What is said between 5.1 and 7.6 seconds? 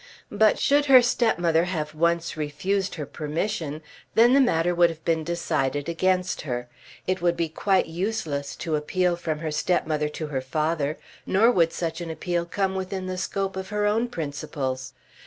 decided against her. It would be